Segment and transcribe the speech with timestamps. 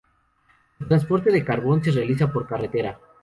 [0.79, 2.99] El transporte de carbón, se realiza por carretera.